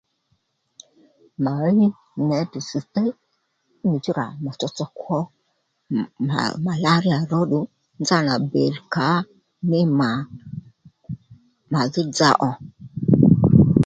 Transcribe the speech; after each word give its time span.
Mà 1.43 1.51
ɦíy 1.61 1.85
nětì 2.27 2.59
ss̀téy 2.69 3.09
fúnì 3.77 3.97
chú 4.03 4.11
rà 4.19 4.25
mà 4.43 4.51
tsotso 4.59 4.85
kwo 4.97 5.19
mà 6.27 6.39
màláríyà 6.65 7.17
róddù 7.31 7.59
nzánà 8.01 8.33
bèr 8.51 8.73
kǎ 8.93 9.07
ní 9.69 9.79
mà 9.99 10.09
màdhí 11.71 12.01
dza 12.15 12.29
ò 12.49 12.51